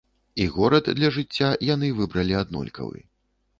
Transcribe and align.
І 0.43 0.45
горад 0.55 0.89
для 0.99 1.11
жыцця 1.17 1.51
яны 1.73 1.91
выбіралі 2.01 2.35
аднолькавы. 2.43 2.99